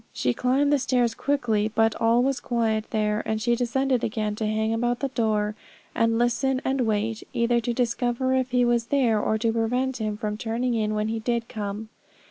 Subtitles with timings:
[0.13, 4.47] She climbed the stairs quickly, but all was quiet there; and she descended again to
[4.47, 5.53] hang about the door,
[5.93, 10.17] and listen, and wait; either to discover if he was there, or to prevent him
[10.39, 11.89] turning in when he did come.